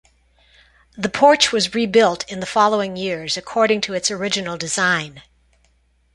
[0.97, 5.21] The porch was rebuilt in the following years according to its original design.